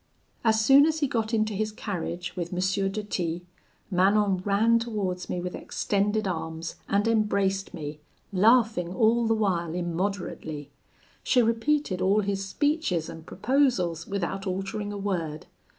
[0.43, 2.91] "As soon as he got into his carriage with M.
[2.91, 3.45] de T,
[3.91, 7.99] Manon ran towards me with extended arms, and embraced me;
[8.33, 10.71] laughing all the while immoderately.
[11.23, 15.45] She repeated all his speeches and proposals, without altering a word.